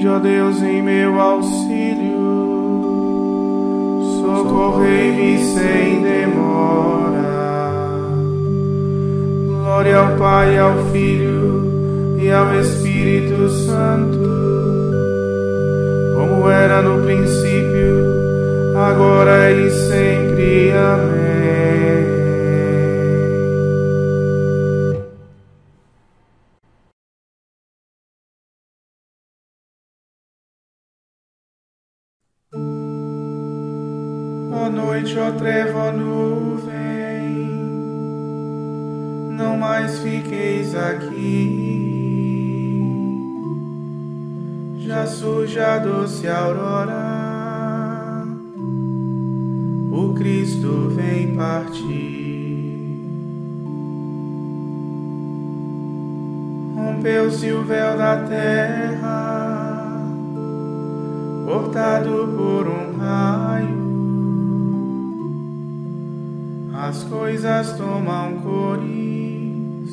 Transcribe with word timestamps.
Vinde, 0.00 0.08
ó 0.08 0.18
Deus, 0.18 0.62
em 0.62 0.82
meu 0.82 1.20
auxílio, 1.20 2.16
socorrei-me 4.22 5.38
sem 5.44 6.02
demora. 6.02 7.70
Glória 9.46 9.98
ao 9.98 10.16
Pai, 10.16 10.58
ao 10.58 10.86
Filho 10.86 12.16
e 12.18 12.30
ao 12.30 12.58
Espírito 12.58 13.46
Santo, 13.50 14.18
como 16.14 16.48
era 16.48 16.80
no 16.80 17.02
princípio, 17.04 18.06
agora 18.74 19.52
e 19.52 19.70
sempre. 19.70 20.72
Amém. 20.72 21.19
Noite, 34.90 35.16
ó 35.20 35.30
treva, 35.30 35.84
ó 35.84 35.92
nuvem, 35.92 36.72
não 39.36 39.56
mais 39.56 40.00
fiqueis 40.00 40.74
aqui. 40.74 41.68
Já 44.78 45.06
surge 45.06 45.60
a 45.60 45.78
doce 45.78 46.26
aurora, 46.26 48.26
o 49.92 50.12
Cristo 50.14 50.90
vem 50.90 51.36
partir. 51.36 52.50
Rompeu-se 56.74 57.52
o 57.52 57.62
véu 57.62 57.96
da 57.96 58.24
terra, 58.24 60.02
cortado 61.46 62.34
por 62.36 62.66
um 62.66 62.79
coisas 67.40 67.72
tomam 67.72 68.34
cores, 68.42 69.90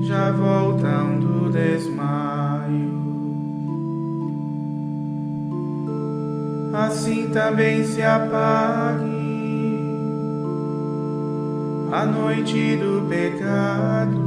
já 0.00 0.32
voltam 0.32 1.20
do 1.20 1.50
desmaio. 1.52 2.98
Assim 6.74 7.28
também 7.28 7.84
se 7.84 8.02
apague 8.02 9.06
a 11.92 12.04
noite 12.06 12.76
do 12.76 13.06
pecado. 13.08 14.26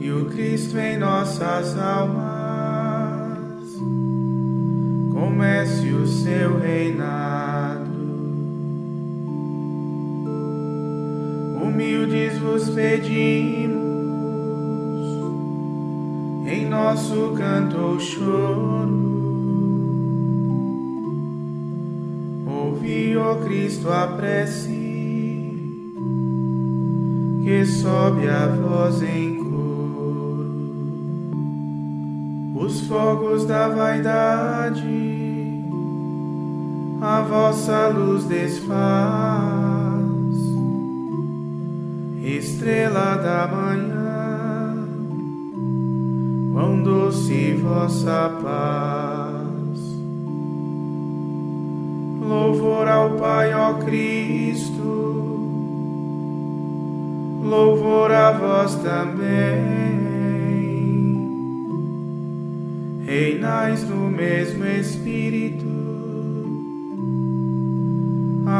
E 0.00 0.10
o 0.10 0.24
Cristo 0.26 0.76
em 0.76 0.98
nossas 0.98 1.78
almas 1.78 2.37
seu 6.08 6.58
reinado. 6.58 7.88
Humildes 11.62 12.38
vos 12.38 12.70
pedimos, 12.70 13.78
em 16.46 16.66
nosso 16.68 17.34
canto 17.36 17.78
ou 17.78 18.00
choro. 18.00 19.08
Ouvi, 22.46 23.16
ó 23.16 23.36
Cristo, 23.36 23.90
a 23.90 24.06
prece 24.08 24.88
que 27.44 27.64
sobe 27.64 28.28
a 28.28 28.46
voz 28.46 29.02
em 29.02 29.38
os 32.68 32.82
fogos 32.82 33.46
da 33.46 33.68
vaidade, 33.68 34.82
a 37.00 37.20
vossa 37.22 37.88
luz 37.88 38.24
desfaz, 38.24 38.72
estrela 42.22 43.16
da 43.16 43.46
manhã, 43.46 44.88
quão 46.52 46.82
doce 46.82 47.54
vossa 47.54 48.30
paz. 48.42 49.38
Louvor 52.20 52.88
ao 52.88 53.10
Pai, 53.12 53.54
ó 53.54 53.74
Cristo, 53.74 54.82
louvor 57.42 58.10
a 58.10 58.32
vós 58.32 58.74
também. 58.76 60.08
Reinais 63.06 63.88
no 63.88 64.10
mesmo 64.10 64.66
Espírito, 64.66 65.87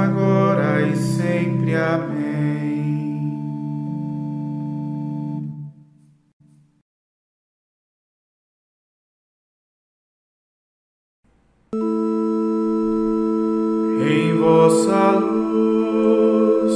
agora 0.05 0.83
e 0.83 0.97
sempre. 0.97 1.75
Amém. 1.75 2.29
Em 14.01 14.39
vossa 14.39 15.11
luz 15.13 16.73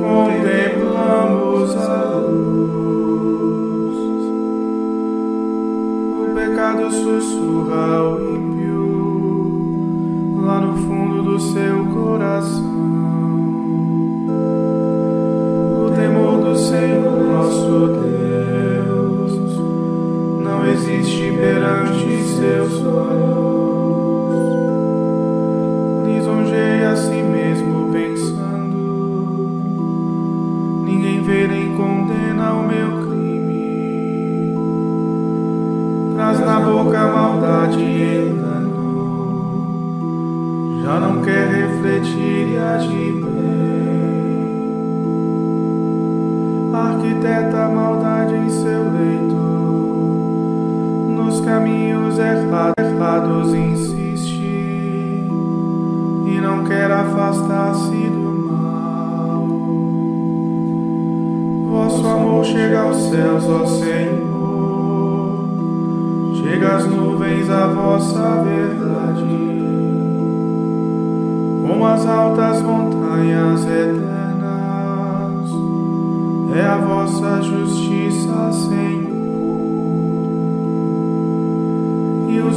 contemplamos 0.00 1.76
a 1.76 2.14
luz. 2.16 3.96
O 6.20 6.34
pecado 6.34 6.90
sussurra 6.90 7.96
ao 7.96 8.20
ímpio 8.20 8.52
lá 10.40 10.60
no 10.60 10.76
fundo 10.76 11.22
do 11.22 11.38
seu 11.40 11.71
O 15.86 15.90
temor 15.94 16.40
do 16.40 16.56
Senhor 16.56 17.24
nosso 17.24 17.88
Deus 18.02 19.32
não 20.42 20.66
existe 20.66 21.32
perante 21.32 22.22
seus 22.24 22.84
olhos. 22.86 23.41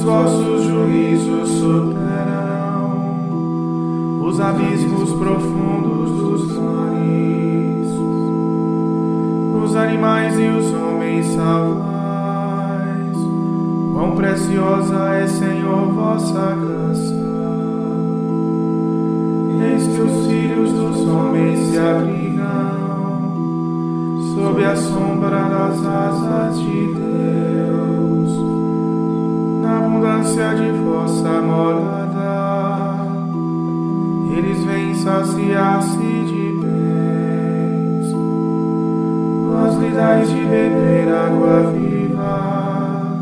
Vossos 0.05 0.63
juízos 0.65 1.49
superarão 1.49 3.15
os 4.21 4.39
abismos 4.39 5.11
profundos 5.13 6.11
dos 6.11 6.57
mares, 6.57 7.89
os 9.63 9.75
animais 9.75 10.39
e 10.39 10.47
os 10.47 10.71
homens 10.73 11.25
salvais. 11.33 13.17
Quão 13.93 14.15
preciosa 14.15 15.15
é, 15.15 15.25
Senhor, 15.27 15.91
vossa 15.91 16.55
graça. 16.55 17.15
Eis 19.59 19.87
que 19.87 20.01
os 20.01 20.27
filhos 20.27 20.71
dos 20.71 21.07
homens 21.07 21.59
se 21.69 21.79
abrigam 21.79 22.45
sob 24.35 24.63
a 24.63 24.75
sombra 24.75 25.49
das 25.49 25.83
asas 25.83 26.59
de 26.59 26.93
Deus 26.93 27.44
abundância 30.35 30.55
de 30.55 30.71
vossa 30.83 31.41
morada, 31.41 33.05
eles 34.35 34.63
vêm 34.65 34.93
saciar-se 34.95 35.97
de 35.97 36.59
bens. 36.61 38.11
Vós 39.49 39.75
lhe 39.77 39.89
dais 39.91 40.29
de 40.29 40.41
beber 40.41 41.07
água 41.07 41.71
viva 41.71 43.15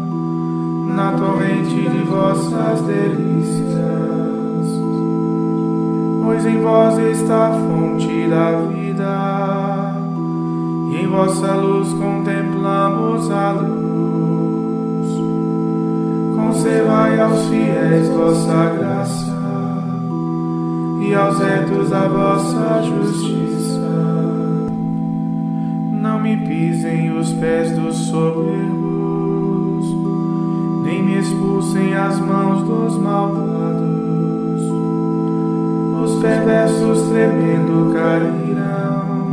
na 0.95 1.13
torrente 1.13 1.89
de 1.89 2.03
vossas 2.03 2.81
delícias. 2.81 3.73
Pois 6.23 6.45
em 6.45 6.61
vós 6.61 6.97
está 6.97 7.49
a 7.49 7.51
fonte 7.51 8.27
da 8.27 8.51
vida, 8.71 9.95
e 10.91 11.03
em 11.03 11.07
vossa 11.07 11.53
luz 11.55 11.93
contemplamos 11.93 13.29
a 13.29 13.51
luz. 13.51 13.72
Conservai 16.63 17.19
aos 17.19 17.47
fiéis 17.49 18.07
vossa 18.07 18.69
graça 18.77 19.35
e 21.01 21.13
aos 21.13 21.37
retos 21.37 21.91
a 21.91 22.07
vossa 22.07 22.81
justiça. 22.83 23.81
Não 25.91 26.21
me 26.21 26.37
pisem 26.37 27.17
os 27.17 27.33
pés 27.33 27.69
dos 27.73 27.97
soberbos, 28.07 29.93
nem 30.85 31.03
me 31.03 31.19
expulsem 31.19 31.93
as 31.95 32.17
mãos 32.21 32.63
dos 32.63 32.97
malvados. 32.97 34.61
Os 36.01 36.21
perversos 36.21 37.09
tremendo 37.09 37.93
cairão 37.93 39.27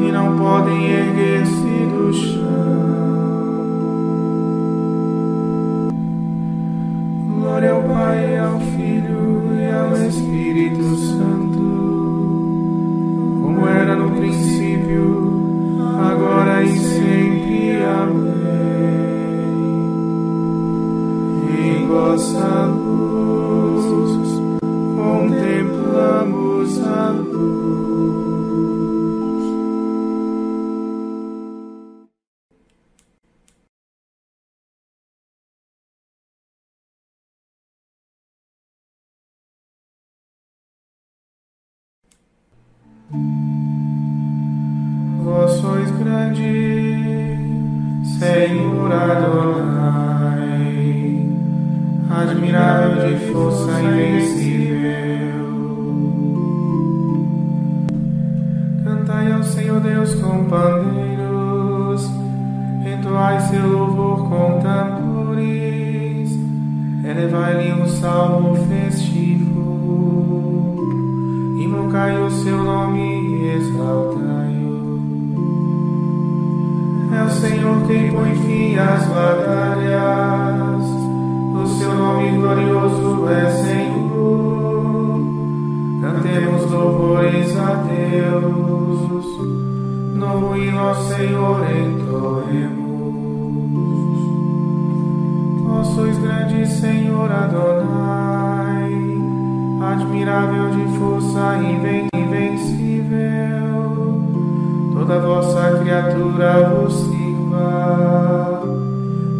e 0.00 0.10
não 0.10 0.34
podem 0.38 0.82
erguer-se 0.82 1.63
grande, 46.34 47.38
Senhor 48.18 48.92
Adonai, 48.92 50.34
admirável 52.10 53.06
de 53.06 53.32
força 53.32 53.80
invencível. 53.80 54.64
Cantai 58.84 59.32
ao 59.32 59.42
Senhor 59.42 59.80
Deus 59.80 60.14
com 60.16 60.44
pandeiros, 60.44 62.10
entoai 62.84 63.40
seu 63.40 63.66
louvor 63.66 64.28
com 64.28 64.60
tambores, 64.60 66.30
elevai-lhe 67.04 67.72
um 67.72 67.86
salmo 67.86 68.56
festivo. 68.66 69.54
Invocai 71.58 72.20
o 72.20 72.30
seu 72.30 72.62
nome 72.62 73.00
e 73.00 73.56
exaltai-o. 73.56 74.23
Senhor 77.64 77.86
quem 77.86 78.12
põe 78.12 78.34
fim 78.34 78.76
às 78.76 79.06
batalhas. 79.06 80.84
O 81.54 81.66
seu 81.66 81.94
nome 81.94 82.30
glorioso 82.32 83.26
é 83.30 83.50
Senhor. 83.50 85.22
Cantemos 86.02 86.70
louvores 86.70 87.56
a 87.56 87.74
Deus. 87.88 89.24
No 90.14 90.52
ao 90.78 90.94
Senhor 90.94 91.64
entoemos. 91.70 92.84
Vós 95.66 95.86
sois 95.88 96.18
grande, 96.18 96.66
Senhor 96.66 97.32
Adonai 97.32 97.94
admirável 99.80 100.70
de 100.70 100.98
força 100.98 101.58
invencível, 101.62 103.14
toda 104.94 105.20
vossa 105.20 105.78
criatura 105.78 106.68
vos 106.68 107.13
sirva, 107.54 108.62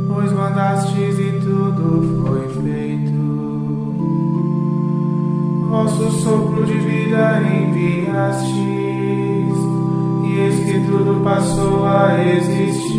pois 0.09 0.33
mandastes 0.33 1.19
e 1.19 1.41
tudo 1.43 2.23
foi 2.23 2.49
feito. 2.63 3.13
Vosso 5.69 6.11
sopro 6.23 6.65
de 6.65 6.75
vida 6.75 7.43
enviastes, 7.43 8.55
e 10.25 10.39
eis 10.39 10.61
que 10.65 10.87
tudo 10.87 11.23
passou 11.25 11.85
a 11.87 12.25
existir. 12.25 12.95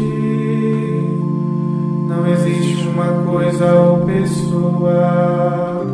Não 2.08 2.28
existe 2.28 2.88
uma 2.88 3.24
coisa 3.24 3.74
ou 3.76 4.00
pessoa 4.06 5.86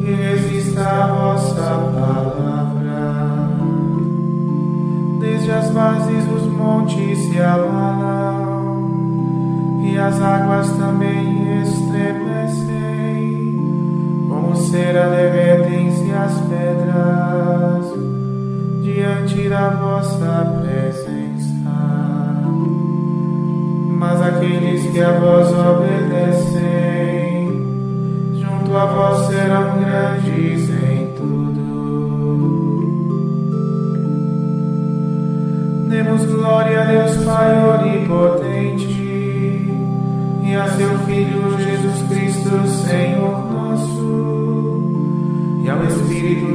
que 0.00 0.12
resista 0.12 0.82
a 0.82 1.06
vossa 1.06 1.62
palavra. 1.94 3.50
Desde 5.20 5.50
as 5.50 5.70
bases 5.70 6.24
dos 6.24 6.46
montes 6.46 7.18
se 7.18 7.40
abalam, 7.40 8.19
as 10.00 10.20
águas 10.22 10.70
também 10.72 11.62
estremecem, 11.62 13.56
como 14.28 14.56
cera 14.56 15.08
derretem-se 15.10 16.10
as 16.12 16.32
pedras 16.48 17.86
diante 18.82 19.48
da 19.48 19.70
vossa 19.70 20.58
presença. 20.62 21.20
Mas 23.98 24.22
aqueles 24.22 24.90
que 24.90 25.00
a 25.00 25.12
vós 25.18 25.52
obedecem, 25.52 26.70
junto 28.40 28.76
a 28.76 28.86
vós 28.86 29.26
serão 29.26 29.78
grandes 29.78 30.69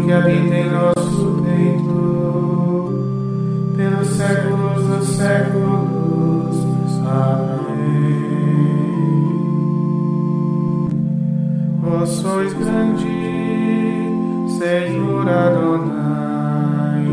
que 0.06 0.12
habita 0.12 0.56
em 0.56 0.70
nosso 0.70 1.42
peito, 1.44 2.94
pelos 3.76 4.08
séculos 4.08 4.86
dos 4.86 5.08
séculos. 5.18 6.56
Amém. 7.08 7.66
Vós 11.82 12.10
sois 12.10 12.54
grande, 12.54 13.08
Senhor 14.60 15.28
Adonai, 15.28 17.08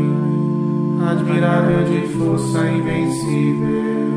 admirável 1.09 1.83
de 1.85 2.07
força 2.13 2.59
invencível. 2.69 4.12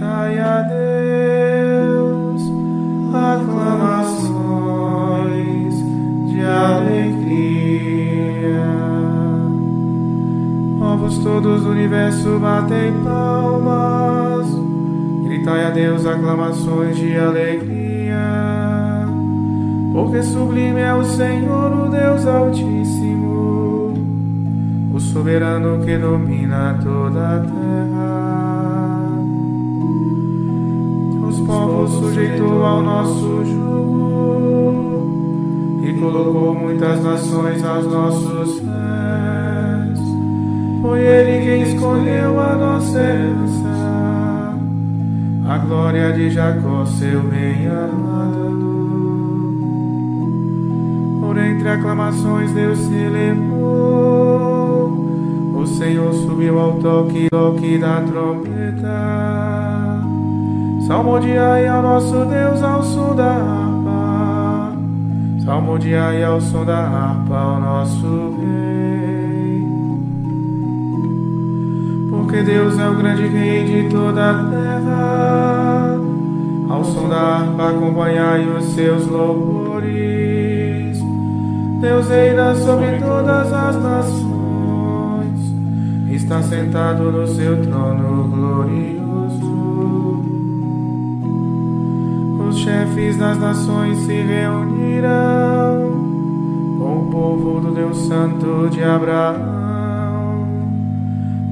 Gritai 0.00 0.38
a 0.38 0.62
Deus 0.62 2.50
aclamações 3.12 5.74
de 6.26 6.42
alegria. 6.42 7.04
Povos 10.78 11.18
todos 11.18 11.64
do 11.64 11.72
universo 11.72 12.38
batem 12.38 12.94
palmas. 13.04 14.46
Gritai 15.24 15.66
a 15.66 15.70
Deus 15.70 16.06
aclamações 16.06 16.96
de 16.96 17.18
alegria. 17.18 18.16
Porque 19.92 20.22
sublime 20.22 20.80
é 20.80 20.94
o 20.94 21.04
Senhor, 21.04 21.74
o 21.74 21.90
Deus 21.90 22.24
Altíssimo, 22.24 23.92
o 24.94 24.98
soberano 24.98 25.84
que 25.84 25.98
domina 25.98 26.78
toda 26.82 27.36
a 27.36 27.40
terra 27.40 27.89
povos 31.50 31.90
sujeitou 31.90 32.64
ao 32.64 32.80
nosso 32.80 33.44
jugo 33.44 35.00
e 35.82 35.92
colocou 35.94 36.54
muitas 36.54 37.02
nações 37.02 37.64
aos 37.64 37.86
nossos 37.86 38.60
pés. 38.60 39.98
Foi 40.80 41.00
Ele 41.00 41.44
quem 41.44 41.62
escolheu 41.62 42.38
a 42.40 42.54
nossa 42.54 43.00
herança, 43.00 44.54
a 45.48 45.58
glória 45.58 46.12
de 46.12 46.30
Jacó, 46.30 46.86
seu 46.86 47.20
bem 47.22 47.66
amado. 47.66 48.60
Por 51.20 51.36
entre 51.36 51.68
aclamações 51.68 52.52
Deus 52.52 52.78
se 52.78 52.94
elevou, 52.94 53.50
o 55.56 55.66
Senhor 55.66 56.14
subiu 56.14 56.60
ao 56.60 56.74
toque, 56.74 57.28
toque 57.28 57.76
da 57.76 58.02
trombeta. 58.02 59.59
Salmodiai 60.90 61.68
ao 61.68 61.82
nosso 61.82 62.24
Deus 62.24 62.60
ao 62.64 62.82
som 62.82 63.14
da 63.14 63.30
harpa, 63.30 64.72
salmodiai 65.44 66.24
ao 66.24 66.40
som 66.40 66.64
da 66.64 66.80
harpa 66.80 67.36
ao 67.36 67.60
nosso 67.60 68.34
Rei. 68.40 69.64
Porque 72.10 72.42
Deus 72.42 72.76
é 72.76 72.88
o 72.88 72.96
grande 72.96 73.24
Rei 73.28 73.64
de 73.66 73.88
toda 73.88 74.30
a 74.30 74.34
terra, 74.50 75.96
ao 76.68 76.84
som 76.84 77.08
da 77.08 77.36
harpa 77.36 77.68
acompanhai 77.68 78.48
os 78.48 78.64
seus 78.74 79.06
louvores. 79.06 80.98
Deus 81.80 82.08
reina 82.08 82.52
sobre 82.56 82.98
todas 82.98 83.52
as 83.52 83.80
nações, 83.80 85.54
está 86.10 86.42
sentado 86.42 87.12
no 87.12 87.28
seu 87.28 87.62
trono 87.62 88.24
glorioso. 88.24 88.99
Chefes 93.00 93.16
das 93.16 93.38
nações 93.38 93.98
se 94.00 94.12
reunirão 94.12 95.08
com 96.78 96.98
o 96.98 97.08
povo 97.10 97.60
do 97.60 97.70
Deus 97.72 97.96
Santo 98.06 98.68
de 98.70 98.82
Abraão, 98.82 100.46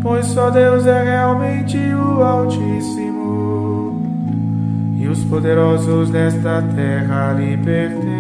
pois 0.03 0.27
só 0.27 0.51
Deus 0.51 0.85
é 0.87 1.03
realmente 1.03 1.79
o 1.79 2.23
Altíssimo 2.23 4.03
e 4.99 5.09
os 5.09 5.25
poderosos 5.25 6.11
desta 6.11 6.63
terra 6.75 7.33
lhe 7.33 7.57
pertencem. 7.57 8.19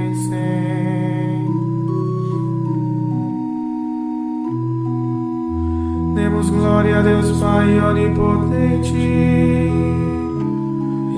Demos 6.14 6.48
glória 6.50 6.98
a 6.98 7.02
Deus 7.02 7.38
Pai 7.40 7.78
onipotente 7.78 9.87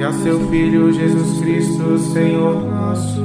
e 0.01 0.03
a 0.03 0.13
seu 0.15 0.41
Filho 0.49 0.91
Jesus 0.91 1.41
Cristo, 1.41 1.99
Senhor 1.99 2.55
nosso, 2.63 3.21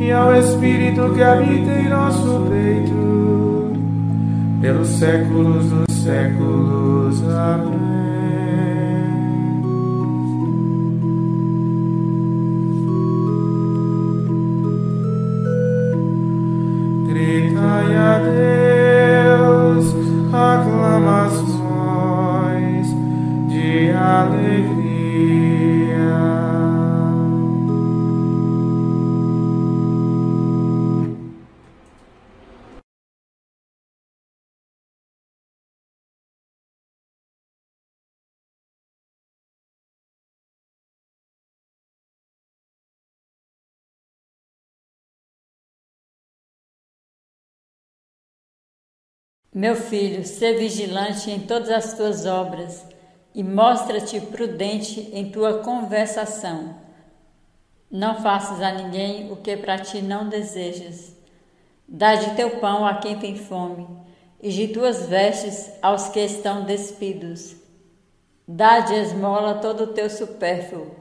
e 0.00 0.10
ao 0.10 0.34
Espírito 0.34 1.12
que 1.14 1.22
habita 1.22 1.72
em 1.72 1.90
nosso 1.90 2.46
peito, 2.48 3.72
pelos 4.62 4.88
séculos 4.88 5.66
dos 5.66 5.94
séculos. 5.94 7.22
Amém. 7.22 7.93
Meu 49.54 49.76
filho, 49.76 50.24
sê 50.26 50.54
vigilante 50.54 51.30
em 51.30 51.38
todas 51.38 51.70
as 51.70 51.94
tuas 51.94 52.26
obras 52.26 52.84
e 53.32 53.44
mostra-te 53.44 54.20
prudente 54.20 55.08
em 55.12 55.30
tua 55.30 55.60
conversação. 55.60 56.74
Não 57.88 58.20
faças 58.20 58.60
a 58.60 58.72
ninguém 58.72 59.30
o 59.30 59.36
que 59.36 59.56
para 59.56 59.78
ti 59.78 60.02
não 60.02 60.28
desejas. 60.28 61.14
Dá 61.86 62.16
de 62.16 62.34
teu 62.34 62.58
pão 62.58 62.84
a 62.84 62.96
quem 62.96 63.16
tem 63.16 63.36
fome, 63.36 63.86
e 64.42 64.50
de 64.50 64.68
tuas 64.68 65.06
vestes 65.06 65.70
aos 65.80 66.08
que 66.08 66.18
estão 66.18 66.64
despidos. 66.64 67.54
Dá 68.48 68.80
de 68.80 68.94
esmola 68.94 69.60
todo 69.60 69.84
o 69.84 69.94
teu 69.94 70.10
supérfluo. 70.10 70.96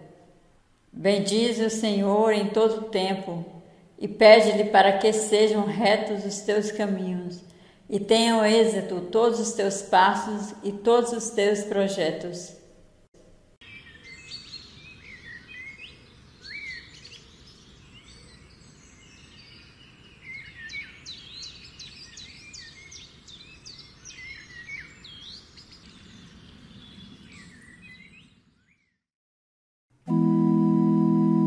Bendize 0.92 1.66
o 1.66 1.72
Senhor 1.72 2.32
em 2.32 2.50
todo 2.50 2.82
o 2.82 2.90
tempo, 2.90 3.44
e 3.98 4.08
pede-lhe 4.08 4.66
para 4.66 5.00
que 5.00 5.12
sejam 5.12 5.66
retos 5.66 6.24
os 6.24 6.42
teus 6.42 6.72
caminhos 6.72 7.52
e 7.94 8.00
tenham 8.00 8.44
êxito 8.44 9.02
todos 9.12 9.40
os 9.40 9.52
teus 9.52 9.84
passos 9.84 10.56
e 10.64 10.72
todos 10.72 11.12
os 11.12 11.30
teus 11.30 11.60
projetos. 11.60 12.54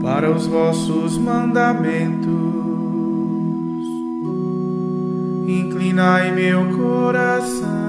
Para 0.01 0.31
os 0.31 0.47
vossos 0.47 1.19
mandamentos 1.19 2.76
inclinai 5.47 6.33
meu 6.33 6.77
coração 6.77 7.87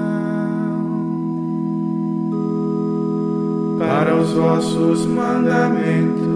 para 3.78 4.14
os 4.14 4.32
vossos 4.32 5.06
mandamentos, 5.06 6.26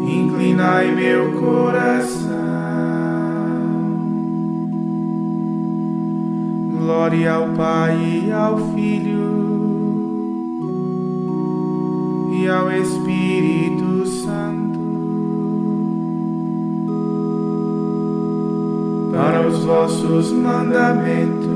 inclinai 0.07 0.95
meu 0.95 1.33
coração. 1.41 2.22
Glória 7.03 7.33
ao 7.33 7.49
Pai 7.49 7.97
e 8.27 8.31
ao 8.31 8.57
Filho 8.75 9.27
e 12.33 12.49
ao 12.49 12.71
Espírito 12.71 14.07
Santo. 14.07 14.79
Para 19.11 19.49
os 19.49 19.65
vossos 19.65 20.31
mandamentos, 20.31 21.49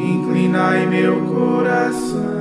inclinai 0.00 0.86
meu 0.86 1.20
coração. 1.26 2.35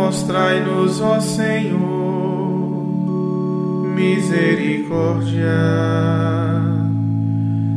Mostrai-nos, 0.00 1.00
ó 1.02 1.20
Senhor, 1.20 1.78
misericórdia, 3.94 5.44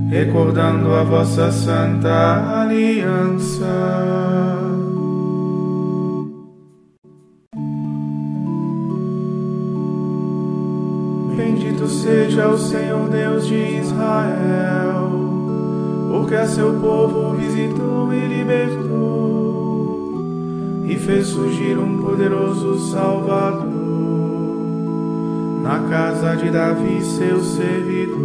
recordando 0.09 0.93
a 0.93 1.03
vossa 1.03 1.51
santa 1.51 2.61
aliança. 2.61 3.65
Bendito 11.35 11.87
seja 11.89 12.47
o 12.47 12.57
Senhor 12.57 13.09
Deus 13.09 13.45
de 13.45 13.79
Israel, 13.79 15.11
porque 16.09 16.35
a 16.35 16.47
seu 16.47 16.73
povo 16.79 17.35
visitou 17.35 18.13
e 18.13 18.19
libertou 18.27 19.32
fez 21.05 21.27
surgir 21.27 21.77
um 21.77 21.98
poderoso 22.01 22.79
Salvador 22.91 23.74
na 25.62 25.79
casa 25.89 26.36
de 26.36 26.50
Davi, 26.50 27.01
seu 27.01 27.41
servidor. 27.41 28.17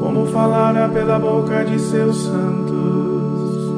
Como 0.00 0.26
falara 0.26 0.88
pela 0.88 1.18
boca 1.18 1.64
de 1.64 1.78
seus 1.78 2.24
santos, 2.24 3.72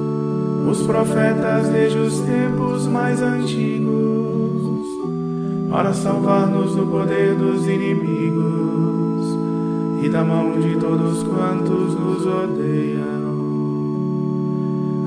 os 0.69 0.83
profetas 0.87 1.69
desde 1.69 1.99
os 1.99 2.21
tempos 2.21 2.87
mais 2.87 3.21
antigos, 3.23 3.93
para 5.71 5.93
salvar-nos 5.93 6.75
do 6.75 6.87
poder 6.87 7.35
dos 7.35 7.67
inimigos 7.67 9.27
e 10.03 10.09
da 10.09 10.25
mão 10.25 10.61
de 10.61 10.77
todos 10.77 11.23
quantos 11.25 11.95
nos 11.95 12.27
odeiam. 12.27 13.04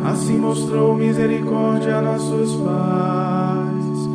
Assim 0.07 0.37
mostrou 0.37 0.95
misericórdia 0.95 1.97
a 1.97 2.01
nossos 2.01 2.55
pais, 2.61 4.07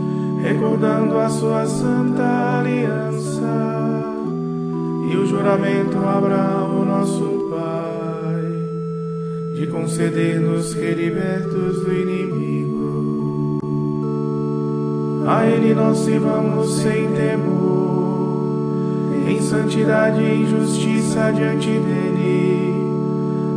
recordando 0.43 1.19
a 1.19 1.29
sua 1.29 1.67
santa 1.67 2.61
aliança. 2.61 3.45
E 5.11 5.17
o 5.17 5.27
juramento 5.27 5.99
a 5.99 6.17
Abraão, 6.17 6.87
nosso 6.87 7.47
pai, 7.51 8.41
de 9.55 9.67
conceder-nos 9.67 10.73
que 10.73 10.95
libertos 10.95 11.83
do 11.83 11.93
inimigo, 11.93 13.61
a 15.29 15.45
ele 15.45 15.75
nós 15.75 15.99
sirvamos 15.99 16.73
sem 16.77 17.13
temor, 17.13 18.63
em 19.29 19.43
santidade 19.43 20.23
e 20.23 20.47
justiça 20.47 21.31
diante 21.35 21.69
dele 21.69 22.72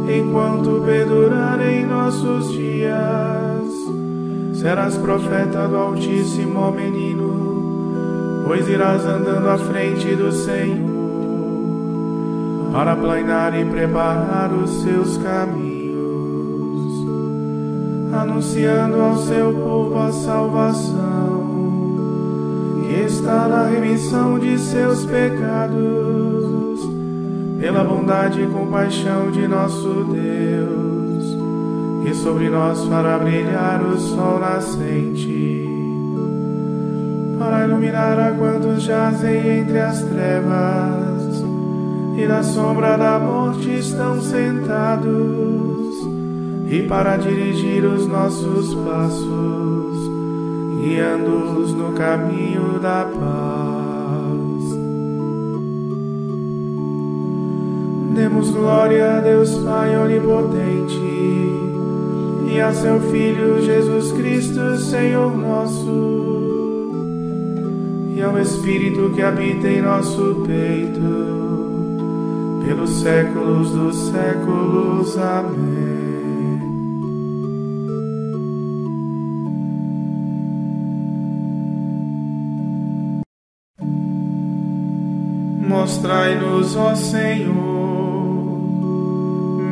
enquanto 0.10 0.82
perdurarem 0.86 1.86
nossos 1.86 2.52
dias. 2.52 3.64
Serás 4.54 4.98
profeta 4.98 5.68
do 5.68 5.76
Altíssimo, 5.76 6.60
ó 6.60 6.72
menino, 6.72 8.44
pois 8.46 8.68
irás 8.68 9.06
andando 9.06 9.50
à 9.50 9.58
frente 9.58 10.16
do 10.16 10.32
Senhor, 10.32 10.86
para 12.72 12.96
planear 12.96 13.60
e 13.60 13.66
preparar 13.66 14.52
os 14.54 14.82
seus 14.82 15.18
caminhos, 15.18 15.96
anunciando 18.14 19.02
ao 19.02 19.18
seu 19.18 19.54
povo 19.54 20.00
a 20.00 20.12
salvação, 20.12 21.46
que 22.82 23.02
está 23.02 23.48
na 23.48 23.68
remissão 23.68 24.40
de 24.40 24.58
seus 24.58 25.06
pecados 25.06 26.56
pela 27.66 27.84
bondade 27.84 28.44
e 28.44 28.46
compaixão 28.46 29.32
de 29.32 29.48
nosso 29.48 30.04
Deus, 30.04 31.36
que 32.04 32.14
sobre 32.14 32.48
nós 32.48 32.86
fará 32.86 33.18
brilhar 33.18 33.82
o 33.82 33.98
sol 33.98 34.40
nascente, 34.40 35.68
para 37.40 37.66
iluminar 37.66 38.20
a 38.20 38.34
quantos 38.34 38.84
jazem 38.84 39.62
entre 39.62 39.80
as 39.80 40.00
trevas 40.04 41.44
e 42.16 42.28
na 42.28 42.44
sombra 42.44 43.00
da 43.00 43.18
morte 43.18 43.80
estão 43.80 44.22
sentados, 44.22 46.08
e 46.70 46.86
para 46.88 47.18
dirigir 47.18 47.84
os 47.84 48.06
nossos 48.06 48.76
passos, 48.76 49.98
guiando-os 50.84 51.74
no 51.74 51.94
caminho 51.94 52.78
da 52.80 53.06
paz. 53.06 53.65
Demos 58.16 58.50
glória 58.50 59.18
a 59.18 59.20
Deus 59.20 59.56
Pai 59.58 59.98
Onipotente 59.98 60.98
e 62.50 62.62
a 62.62 62.72
seu 62.72 63.02
Filho 63.12 63.62
Jesus 63.62 64.14
Cristo, 64.14 64.78
Senhor 64.78 65.36
nosso, 65.36 66.94
e 68.16 68.22
ao 68.22 68.40
Espírito 68.40 69.12
que 69.14 69.22
habita 69.22 69.68
em 69.68 69.82
nosso 69.82 70.46
peito, 70.48 71.02
pelos 72.66 73.02
séculos 73.02 73.72
dos 73.72 73.98
séculos. 73.98 75.18
Amém. 75.18 76.06
Mostrai-nos, 85.68 86.78
ó 86.78 86.96
Senhor 86.96 87.75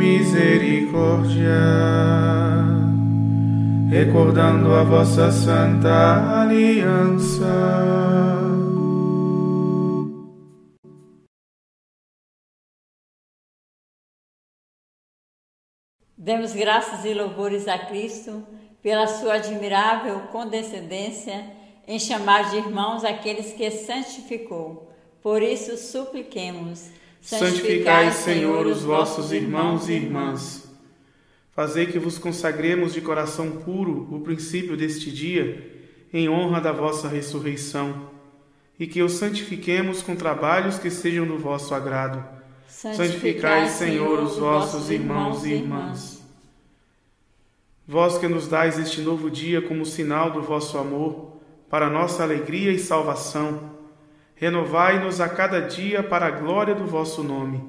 misericórdia, 0.03 1.47
recordando 3.89 4.73
a 4.73 4.83
vossa 4.83 5.31
santa 5.31 6.41
aliança. 6.41 7.45
Demos 16.17 16.53
graças 16.53 17.05
e 17.05 17.13
louvores 17.13 17.69
a 17.69 17.77
Cristo 17.77 18.43
pela 18.81 19.07
sua 19.07 19.35
admirável 19.35 20.19
condescendência 20.33 21.45
em 21.87 21.97
chamar 21.97 22.49
de 22.49 22.57
irmãos 22.57 23.05
aqueles 23.05 23.53
que 23.53 23.71
santificou. 23.71 24.91
Por 25.21 25.41
isso, 25.41 25.77
supliquemos 25.77 26.91
Santificai, 27.23 28.11
Senhor, 28.11 28.67
os 28.67 28.81
vossos 28.81 29.31
irmãos 29.31 29.87
e 29.87 29.93
irmãs. 29.93 30.69
Fazei 31.55 31.85
que 31.85 31.97
vos 31.97 32.17
consagremos 32.17 32.93
de 32.93 32.99
coração 32.99 33.49
puro 33.49 34.09
o 34.11 34.19
princípio 34.19 34.75
deste 34.75 35.09
dia, 35.09 35.71
em 36.11 36.27
honra 36.27 36.59
da 36.59 36.73
vossa 36.73 37.07
ressurreição, 37.07 38.09
e 38.77 38.85
que 38.85 39.01
os 39.01 39.13
santifiquemos 39.13 40.01
com 40.01 40.17
trabalhos 40.17 40.77
que 40.77 40.89
sejam 40.89 41.25
do 41.25 41.37
vosso 41.37 41.73
agrado. 41.73 42.21
Santificai, 42.67 43.69
Senhor, 43.69 44.19
os 44.21 44.37
vossos 44.37 44.91
irmãos 44.91 45.45
e 45.45 45.53
irmãs. 45.53 46.21
Vós 47.87 48.17
que 48.17 48.27
nos 48.27 48.49
dais 48.49 48.77
este 48.77 48.99
novo 48.99 49.31
dia 49.31 49.61
como 49.61 49.85
sinal 49.85 50.31
do 50.31 50.41
vosso 50.41 50.77
amor, 50.77 51.37
para 51.69 51.89
nossa 51.89 52.21
alegria 52.21 52.71
e 52.71 52.79
salvação, 52.79 53.71
renovai-nos 54.35 55.21
a 55.21 55.29
cada 55.29 55.59
dia 55.61 56.03
para 56.03 56.27
a 56.27 56.31
glória 56.31 56.75
do 56.75 56.85
vosso 56.85 57.23
nome. 57.23 57.63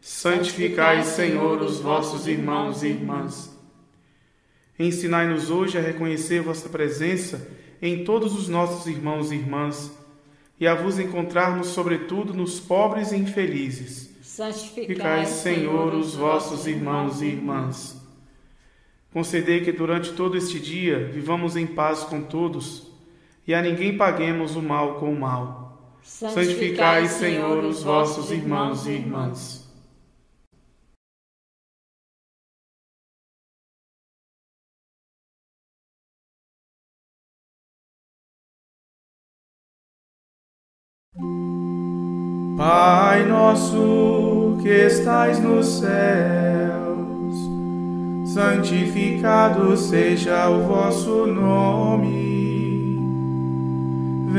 Santificai, 0.00 1.02
Senhor, 1.02 1.60
os 1.60 1.80
vossos 1.80 2.26
irmãos 2.26 2.82
e 2.82 2.88
irmãs. 2.88 3.56
Ensinai-nos 4.78 5.50
hoje 5.50 5.76
a 5.76 5.80
reconhecer 5.80 6.40
vossa 6.40 6.68
presença 6.68 7.48
em 7.82 8.04
todos 8.04 8.34
os 8.34 8.48
nossos 8.48 8.86
irmãos 8.86 9.32
e 9.32 9.34
irmãs 9.34 9.92
e 10.60 10.66
a 10.66 10.74
vos 10.74 10.98
encontrarmos, 10.98 11.68
sobretudo, 11.68 12.34
nos 12.34 12.58
pobres 12.58 13.12
e 13.12 13.16
infelizes. 13.16 14.10
Santificai, 14.22 15.26
Senhor, 15.26 15.94
os 15.94 16.14
vossos 16.14 16.66
irmãos 16.66 17.22
e 17.22 17.26
irmãs. 17.26 17.96
Concedei 19.12 19.62
que 19.62 19.72
durante 19.72 20.12
todo 20.12 20.36
este 20.36 20.60
dia 20.60 21.10
vivamos 21.12 21.56
em 21.56 21.66
paz 21.66 22.04
com 22.04 22.22
todos 22.22 22.86
e 23.46 23.54
a 23.54 23.62
ninguém 23.62 23.96
paguemos 23.96 24.54
o 24.54 24.62
mal 24.62 24.96
com 24.96 25.12
o 25.12 25.18
mal 25.18 25.57
Santificai, 26.08 27.06
Senhor, 27.06 27.62
os 27.64 27.82
vossos 27.82 28.32
irmãos 28.32 28.86
e 28.86 28.92
irmãs. 28.92 29.68
Pai 42.56 43.26
nosso 43.26 44.58
que 44.62 44.68
estais 44.68 45.38
nos 45.40 45.66
céus, 45.66 47.36
santificado 48.32 49.76
seja 49.76 50.48
o 50.48 50.66
vosso 50.66 51.26
nome. 51.26 52.47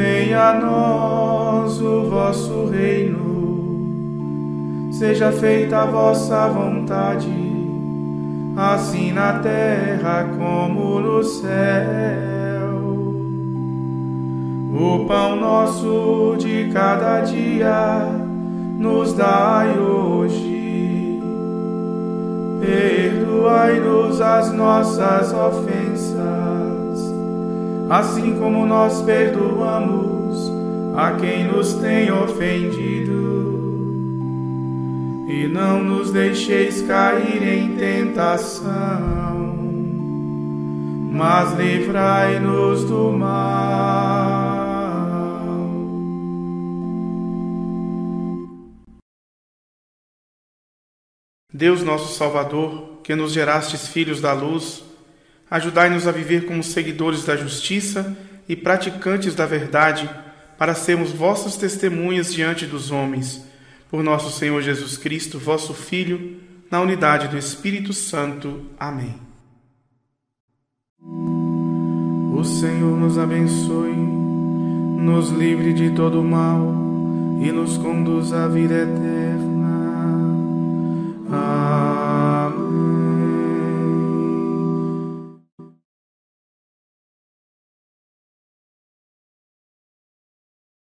Venha 0.02 0.52
a 0.52 0.54
nós 0.54 1.82
o 1.82 2.10
vosso 2.10 2.68
reino, 2.68 3.18
seja 4.94 5.30
feita 5.30 5.80
a 5.80 5.86
vossa 5.88 6.48
vontade, 6.48 7.28
assim 8.56 9.12
na 9.12 9.40
terra 9.40 10.26
como 10.38 11.02
no 11.02 11.22
céu. 11.22 11.50
O 14.74 15.04
pão 15.06 15.36
nosso 15.36 16.38
de 16.40 16.70
cada 16.72 17.20
dia 17.20 18.08
nos 18.78 19.12
dai 19.12 19.78
hoje. 19.78 21.20
Perdoai-nos 22.62 24.22
as 24.22 24.54
nossas 24.54 25.34
ofensas 25.34 26.39
assim 27.90 28.38
como 28.38 28.68
nós 28.68 29.02
perdoamos 29.02 30.52
a 30.96 31.14
quem 31.14 31.46
nos 31.46 31.74
tem 31.74 32.12
ofendido. 32.12 33.18
E 35.28 35.48
não 35.48 35.84
nos 35.84 36.12
deixeis 36.12 36.82
cair 36.84 37.42
em 37.42 37.76
tentação, 37.76 38.70
mas 41.12 41.58
livrai-nos 41.58 42.84
do 42.84 43.12
mal. 43.12 44.60
Deus 51.52 51.84
nosso 51.84 52.16
Salvador, 52.16 53.00
que 53.04 53.16
nos 53.16 53.34
gerastes 53.34 53.88
filhos 53.88 54.22
da 54.22 54.34
luz, 54.34 54.84
Ajudai-nos 55.50 56.08
a 56.08 56.12
viver 56.12 56.46
como 56.46 56.64
seguidores 56.64 57.24
da 57.24 57.36
justiça 57.36 58.16
e 58.48 58.56
praticantes 58.56 59.34
da 59.34 59.46
verdade, 59.46 60.10
para 60.58 60.76
sermos 60.76 61.12
vossas 61.12 61.56
testemunhas 61.56 62.34
diante 62.34 62.66
dos 62.66 62.92
homens. 62.92 63.44
Por 63.90 64.04
nosso 64.04 64.38
Senhor 64.38 64.62
Jesus 64.62 64.98
Cristo, 64.98 65.40
vosso 65.40 65.74
Filho, 65.74 66.38
na 66.70 66.82
unidade 66.82 67.28
do 67.28 67.38
Espírito 67.38 67.94
Santo. 67.94 68.66
Amém. 68.80 69.16
O 72.40 72.44
Senhor 72.44 72.98
nos 72.98 73.18
abençoe, 73.18 73.96
nos 73.96 75.30
livre 75.30 75.74
de 75.74 75.92
todo 75.92 76.24
mal 76.24 76.60
e 77.42 77.52
nos 77.52 77.78
conduz 77.78 78.32
à 78.32 78.48
vida 78.48 78.76
eterna. 78.76 79.70
Amém. 81.32 81.89